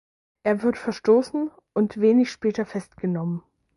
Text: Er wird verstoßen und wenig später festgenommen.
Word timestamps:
Er 0.41 0.63
wird 0.63 0.79
verstoßen 0.79 1.51
und 1.75 1.99
wenig 2.01 2.31
später 2.31 2.65
festgenommen. 2.65 3.43